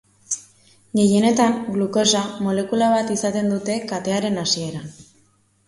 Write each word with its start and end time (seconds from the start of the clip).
Gehienetan 0.99 1.59
glukosa 1.75 2.23
molekula 2.47 2.89
bat 2.95 3.13
izaten 3.19 3.55
dute 3.55 3.79
katearen 3.95 4.43
hasieran. 4.47 4.93